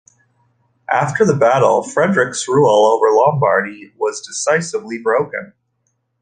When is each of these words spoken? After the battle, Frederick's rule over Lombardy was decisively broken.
After 0.89 1.23
the 1.27 1.35
battle, 1.35 1.83
Frederick's 1.83 2.47
rule 2.47 2.87
over 2.87 3.11
Lombardy 3.15 3.93
was 3.99 4.25
decisively 4.25 4.97
broken. 4.97 5.53